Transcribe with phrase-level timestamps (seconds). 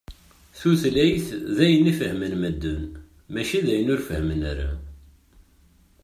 [0.59, 2.83] Tutlayt d ayen i fehhmen medden,
[3.31, 4.71] mačči d ayen ur fehhmen ara.